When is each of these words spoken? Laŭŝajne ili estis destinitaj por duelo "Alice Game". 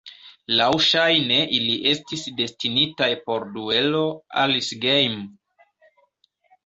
Laŭŝajne 0.59 1.37
ili 1.57 1.75
estis 1.91 2.23
destinitaj 2.41 3.09
por 3.29 3.47
duelo 3.59 4.03
"Alice 4.45 4.81
Game". 4.87 5.25